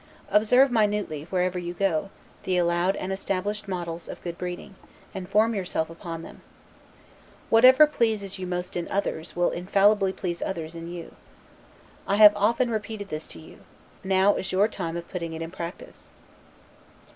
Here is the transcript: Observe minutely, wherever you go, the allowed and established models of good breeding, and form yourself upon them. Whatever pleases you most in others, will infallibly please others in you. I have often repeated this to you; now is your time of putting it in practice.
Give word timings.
Observe 0.31 0.71
minutely, 0.71 1.25
wherever 1.25 1.59
you 1.59 1.75
go, 1.75 2.09
the 2.41 2.57
allowed 2.57 2.95
and 2.95 3.13
established 3.13 3.67
models 3.67 4.09
of 4.09 4.19
good 4.23 4.35
breeding, 4.35 4.73
and 5.13 5.29
form 5.29 5.53
yourself 5.53 5.91
upon 5.91 6.23
them. 6.23 6.41
Whatever 7.51 7.85
pleases 7.85 8.39
you 8.39 8.47
most 8.47 8.75
in 8.75 8.87
others, 8.89 9.35
will 9.35 9.51
infallibly 9.51 10.11
please 10.11 10.41
others 10.41 10.73
in 10.73 10.91
you. 10.91 11.13
I 12.07 12.15
have 12.15 12.33
often 12.35 12.71
repeated 12.71 13.09
this 13.09 13.27
to 13.27 13.39
you; 13.39 13.59
now 14.03 14.33
is 14.37 14.51
your 14.51 14.67
time 14.67 14.97
of 14.97 15.07
putting 15.07 15.33
it 15.33 15.43
in 15.43 15.51
practice. 15.51 16.09